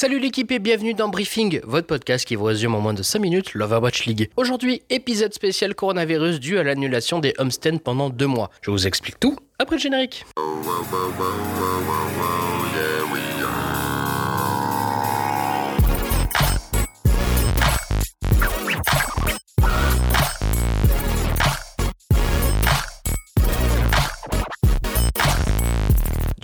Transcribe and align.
Salut 0.00 0.20
l'équipe 0.20 0.52
et 0.52 0.60
bienvenue 0.60 0.94
dans 0.94 1.08
Briefing, 1.08 1.60
votre 1.64 1.88
podcast 1.88 2.24
qui 2.24 2.36
vous 2.36 2.44
résume 2.44 2.72
en 2.76 2.80
moins 2.80 2.94
de 2.94 3.02
5 3.02 3.18
minutes 3.18 3.54
l'Overwatch 3.54 4.06
League. 4.06 4.30
Aujourd'hui, 4.36 4.80
épisode 4.90 5.34
spécial 5.34 5.74
coronavirus 5.74 6.38
dû 6.38 6.56
à 6.56 6.62
l'annulation 6.62 7.18
des 7.18 7.34
homestands 7.38 7.78
pendant 7.78 8.08
2 8.08 8.26
mois. 8.28 8.48
Je 8.62 8.70
vous 8.70 8.86
explique 8.86 9.18
tout 9.18 9.36
après 9.58 9.74
le 9.74 9.80
générique. 9.80 10.24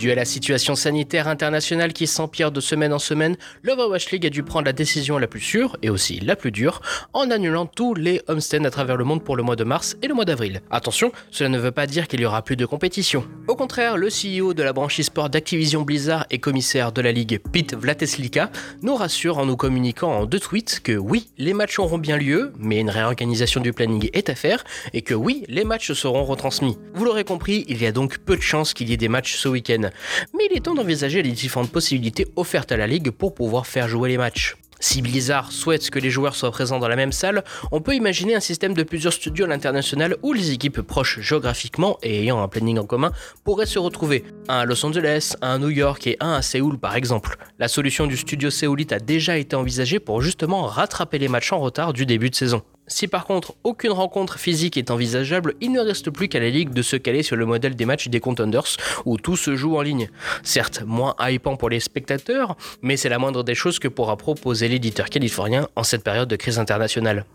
Dû 0.05 0.11
à 0.11 0.15
la 0.15 0.25
situation 0.25 0.75
sanitaire 0.75 1.27
internationale 1.27 1.91
qui 1.91 2.05
s'empire 2.05 2.51
de 2.51 2.61
semaine 2.61 2.93
en 2.93 2.99
semaine, 2.99 3.37
l'Overwatch 3.63 4.11
League 4.11 4.27
a 4.27 4.29
dû 4.29 4.43
prendre 4.43 4.67
la 4.67 4.71
décision 4.71 5.17
la 5.17 5.25
plus 5.25 5.41
sûre 5.41 5.77
et 5.81 5.89
aussi 5.89 6.19
la 6.19 6.35
plus 6.35 6.51
dure 6.51 6.83
en 7.13 7.31
annulant 7.31 7.65
tous 7.65 7.95
les 7.95 8.21
homestands 8.27 8.65
à 8.65 8.69
travers 8.69 8.97
le 8.97 9.03
monde 9.03 9.23
pour 9.23 9.35
le 9.35 9.41
mois 9.41 9.55
de 9.55 9.63
mars 9.63 9.97
et 10.03 10.07
le 10.07 10.13
mois 10.13 10.25
d'avril. 10.25 10.61
Attention, 10.69 11.11
cela 11.31 11.49
ne 11.49 11.57
veut 11.57 11.71
pas 11.71 11.87
dire 11.87 12.07
qu'il 12.07 12.21
y 12.21 12.25
aura 12.27 12.43
plus 12.43 12.55
de 12.55 12.67
compétition. 12.67 13.25
Au 13.47 13.55
contraire, 13.55 13.97
le 13.97 14.09
CEO 14.09 14.53
de 14.53 14.61
la 14.61 14.73
branche 14.73 14.99
e-sport 14.99 15.31
d'Activision 15.31 15.81
Blizzard 15.81 16.27
et 16.29 16.37
commissaire 16.37 16.91
de 16.91 17.01
la 17.01 17.11
ligue, 17.11 17.41
Pete 17.51 17.73
Vlateslika, 17.73 18.51
nous 18.83 18.93
rassure 18.93 19.39
en 19.39 19.47
nous 19.47 19.57
communiquant 19.57 20.11
en 20.11 20.25
deux 20.27 20.39
tweets 20.39 20.81
que 20.83 20.95
oui, 20.95 21.29
les 21.39 21.55
matchs 21.55 21.79
auront 21.79 21.97
bien 21.97 22.17
lieu, 22.17 22.53
mais 22.59 22.79
une 22.79 22.91
réorganisation 22.91 23.59
du 23.59 23.73
planning 23.73 24.07
est 24.13 24.29
à 24.29 24.35
faire 24.35 24.65
et 24.93 25.01
que 25.01 25.15
oui, 25.15 25.45
les 25.47 25.63
matchs 25.63 25.93
seront 25.93 26.25
retransmis. 26.25 26.77
Vous 26.93 27.05
l'aurez 27.05 27.23
compris, 27.23 27.65
il 27.69 27.81
y 27.81 27.87
a 27.87 27.91
donc 27.91 28.19
peu 28.19 28.35
de 28.35 28.43
chances 28.43 28.75
qu'il 28.75 28.87
y 28.91 28.93
ait 28.93 28.97
des 28.97 29.09
matchs 29.09 29.37
ce 29.37 29.47
week-end 29.47 29.89
mais 30.33 30.47
il 30.49 30.57
est 30.57 30.61
temps 30.61 30.75
d'envisager 30.75 31.21
les 31.21 31.31
différentes 31.31 31.71
possibilités 31.71 32.27
offertes 32.35 32.71
à 32.71 32.77
la 32.77 32.87
ligue 32.87 33.11
pour 33.11 33.33
pouvoir 33.33 33.67
faire 33.67 33.87
jouer 33.87 34.09
les 34.09 34.17
matchs. 34.17 34.55
Si 34.79 35.01
Blizzard 35.01 35.51
souhaite 35.51 35.89
que 35.89 35.99
les 35.99 36.09
joueurs 36.09 36.35
soient 36.35 36.51
présents 36.51 36.79
dans 36.79 36.87
la 36.87 36.95
même 36.95 37.11
salle, 37.11 37.43
on 37.71 37.81
peut 37.81 37.95
imaginer 37.95 38.35
un 38.35 38.39
système 38.39 38.73
de 38.73 38.83
plusieurs 38.83 39.13
studios 39.13 39.45
à 39.45 39.47
l'international 39.47 40.17
où 40.21 40.33
les 40.33 40.51
équipes 40.51 40.81
proches 40.81 41.19
géographiquement 41.21 41.97
et 42.03 42.21
ayant 42.21 42.41
un 42.43 42.47
planning 42.47 42.77
en 42.77 42.85
commun 42.85 43.11
pourraient 43.43 43.65
se 43.65 43.79
retrouver. 43.79 44.25
Un 44.49 44.59
à 44.59 44.65
Los 44.65 44.85
Angeles, 44.85 45.35
un 45.41 45.55
à 45.55 45.57
New 45.57 45.69
York 45.69 46.05
et 46.07 46.17
un 46.19 46.33
à 46.33 46.41
Séoul 46.41 46.77
par 46.77 46.95
exemple. 46.95 47.37
La 47.57 47.67
solution 47.67 48.05
du 48.05 48.17
studio 48.17 48.49
séoulite 48.49 48.91
a 48.91 48.99
déjà 48.99 49.37
été 49.37 49.55
envisagée 49.55 49.99
pour 49.99 50.21
justement 50.21 50.65
rattraper 50.65 51.19
les 51.19 51.29
matchs 51.29 51.53
en 51.53 51.59
retard 51.59 51.93
du 51.93 52.05
début 52.05 52.29
de 52.29 52.35
saison. 52.35 52.61
Si 52.87 53.07
par 53.07 53.25
contre 53.25 53.55
aucune 53.63 53.91
rencontre 53.91 54.37
physique 54.37 54.77
est 54.77 54.91
envisageable, 54.91 55.55
il 55.59 55.71
ne 55.71 55.79
reste 55.79 56.11
plus 56.11 56.27
qu'à 56.27 56.39
la 56.39 56.49
ligue 56.49 56.71
de 56.71 56.81
se 56.81 56.95
caler 56.95 57.23
sur 57.23 57.35
le 57.35 57.45
modèle 57.45 57.75
des 57.75 57.85
matchs 57.85 58.09
des 58.09 58.19
Contenders 58.19 58.77
où 59.05 59.17
tout 59.17 59.35
se 59.35 59.55
joue 59.55 59.75
en 59.75 59.81
ligne. 59.81 60.09
Certes, 60.43 60.83
moins 60.85 61.15
hypant 61.19 61.57
pour 61.57 61.69
les 61.69 61.79
spectateurs, 61.79 62.55
mais 62.81 62.97
c'est 62.97 63.09
la 63.09 63.17
moindre 63.17 63.43
des 63.43 63.55
choses 63.55 63.79
que 63.79 63.87
pourra 63.87 64.17
proposer 64.17 64.67
l'éditeur 64.67 65.09
californien 65.09 65.67
en 65.75 65.83
cette 65.83 66.03
période 66.03 66.29
de 66.29 66.35
crise 66.35 66.59
internationale. 66.59 67.25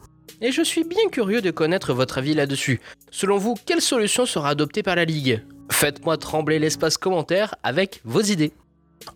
Et 0.41 0.53
je 0.53 0.63
suis 0.63 0.85
bien 0.85 1.09
curieux 1.11 1.43
de 1.43 1.51
connaître 1.51 1.93
votre 1.93 2.19
avis 2.19 2.35
là-dessus. 2.35 2.81
Selon 3.11 3.37
vous, 3.37 3.57
quelle 3.67 3.83
solution 3.83 4.27
sera 4.27 4.51
adoptée 4.51 4.83
par 4.83 4.97
la 4.97 5.05
ligue? 5.05 5.43
Faites-moi 5.71 6.17
trembler 6.17 6.59
l'espace 6.59 6.97
commentaire 6.97 7.55
avec 7.63 8.01
vos 8.05 8.23
idées. 8.23 8.53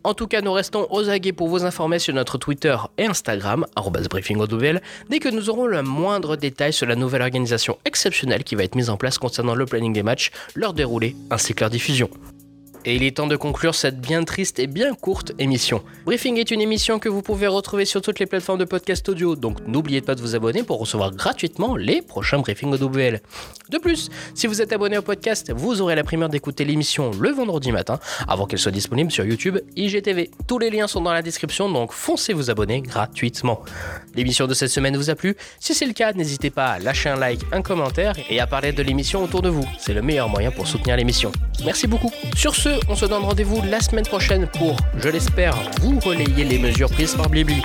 En 0.03 0.15
tout 0.15 0.27
cas, 0.27 0.41
nous 0.41 0.53
restons 0.53 0.87
aux 0.91 1.09
aguets 1.09 1.33
pour 1.33 1.49
vous 1.49 1.65
informer 1.65 1.99
sur 1.99 2.15
notre 2.15 2.39
Twitter 2.39 2.77
et 2.99 3.07
Instagram, 3.07 3.67
briefingOWL, 4.11 4.81
dès 5.09 5.19
que 5.19 5.29
nous 5.29 5.51
aurons 5.51 5.67
le 5.67 5.83
moindre 5.83 6.37
détail 6.37 6.73
sur 6.73 6.87
la 6.87 6.97
nouvelle 6.97 7.23
organisation 7.23 7.79
exceptionnelle 7.85 8.45
qui 8.45 8.55
va 8.55 8.65
être 8.65 8.75
mise 8.75 8.91
en 8.91 8.97
place 8.97 9.19
concernant 9.19 9.55
le 9.55 9.67
planning 9.67 9.93
des 9.93 10.03
matchs, 10.03 10.31
leur 10.55 10.75
déroulé 10.75 11.17
ainsi 11.31 11.55
que 11.55 11.61
leur 11.61 11.71
diffusion. 11.71 12.11
Et 12.87 12.97
il 12.97 13.03
est 13.03 13.17
temps 13.17 13.27
de 13.27 13.37
conclure 13.37 13.75
cette 13.75 13.99
bien 13.99 14.25
triste 14.25 14.59
et 14.59 14.67
bien 14.67 14.95
courte 14.95 15.33
émission. 15.39 15.83
Briefing 16.05 16.37
est 16.37 16.51
une 16.51 16.61
émission 16.61 16.99
que 16.99 17.09
vous 17.09 17.23
pouvez 17.23 17.47
retrouver 17.47 17.87
sur 17.87 18.03
toutes 18.03 18.19
les 18.19 18.27
plateformes 18.27 18.59
de 18.59 18.67
podcast 18.67 19.09
audio, 19.09 19.37
donc 19.37 19.67
n'oubliez 19.67 20.03
pas 20.03 20.15
de 20.15 20.21
vous 20.21 20.35
abonner 20.35 20.63
pour 20.63 20.79
recevoir 20.79 21.11
gratuitement 21.11 21.77
les 21.77 22.03
prochains 22.03 22.39
briefings 22.41 22.75
OWL. 22.75 23.23
De 23.71 23.79
plus, 23.79 24.11
si 24.35 24.47
vous 24.47 24.61
êtes 24.61 24.75
abonné 24.75 24.99
au 24.99 25.03
podcast, 25.03 25.51
vous 25.57 25.81
aurez 25.81 25.95
la 25.95 26.05
primeur 26.05 26.29
d'écouter 26.29 26.67
l'émission 26.67 27.11
le 27.19 27.31
vendredi 27.31 27.73
matin, 27.73 27.99
avant 28.29 28.47
qu'elle 28.47 28.59
soit 28.59 28.71
disponible 28.71 29.11
sur 29.11 29.25
YouTube 29.25 29.59
IGTV. 29.77 30.31
Tous 30.47 30.59
les 30.59 30.69
liens 30.69 30.87
sont 30.87 31.01
dans 31.01 31.15
la 31.15 31.23
description, 31.23 31.71
donc 31.71 31.93
foncez 31.93 32.35
vous 32.35 32.51
abonner 32.51 32.83
gratuitement. 32.83 33.63
L'émission 34.15 34.47
de 34.47 34.53
cette 34.53 34.71
semaine 34.71 34.97
vous 34.97 35.09
a 35.09 35.15
plu? 35.15 35.37
Si 35.59 35.73
c'est 35.73 35.87
le 35.87 35.95
cas, 35.95 36.13
n'hésitez 36.13 36.51
pas 36.51 36.67
à 36.67 36.79
lâcher 36.79 37.09
un 37.09 37.17
like, 37.17 37.41
un 37.51 37.63
commentaire 37.63 38.15
et 38.29 38.41
à 38.41 38.47
parler 38.47 38.73
de 38.73 38.83
l'émission 38.83 39.25
autour 39.25 39.41
de 39.41 39.49
vous. 39.49 39.65
C'est 39.79 39.95
le 39.95 40.03
meilleur 40.03 40.29
moyen 40.29 40.51
pour 40.51 40.67
soutenir 40.67 40.97
l'émission. 40.99 41.33
Merci 41.65 41.87
beaucoup. 41.87 42.13
Sur 42.37 42.55
ce, 42.55 42.69
on 42.89 42.97
se 42.97 43.07
donne 43.07 43.23
rendez-vous 43.23 43.63
la 43.63 43.81
semaine 43.81 44.07
prochaine 44.07 44.47
pour, 44.59 44.77
je 44.99 45.09
l'espère, 45.09 45.55
vous 45.81 45.99
relayer 46.01 46.45
les 46.45 46.59
mesures 46.59 46.91
prises 46.91 47.15
par 47.15 47.29
Blibli. 47.29 47.63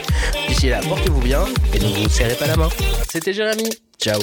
D'ici 0.48 0.70
là, 0.70 0.80
portez-vous 0.88 1.22
bien 1.22 1.46
et 1.74 1.80
ne 1.80 1.88
vous 1.88 2.10
serrez 2.10 2.36
pas 2.36 2.48
la 2.48 2.56
main. 2.56 2.70
C'était 3.10 3.34
Jérémy. 3.34 3.70
Ciao 4.00 4.20